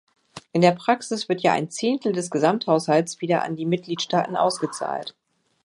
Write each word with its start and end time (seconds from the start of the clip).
In 0.51 0.61
der 0.61 0.71
Praxis 0.71 1.29
wird 1.29 1.41
ja 1.41 1.53
ein 1.53 1.69
Zehntel 1.69 2.11
des 2.11 2.31
Gesamthaushalts 2.31 3.21
wieder 3.21 3.43
an 3.43 3.55
die 3.55 3.67
Mitgliedstaaten 3.67 4.35
ausgezahlt. 4.35 5.13